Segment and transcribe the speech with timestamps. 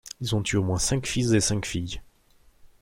[0.19, 2.01] Ils ont eu au moins cinq fils et cinq filles.